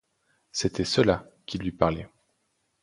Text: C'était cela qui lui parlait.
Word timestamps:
C'était 0.51 0.83
cela 0.83 1.29
qui 1.45 1.59
lui 1.59 1.71
parlait. 1.71 2.09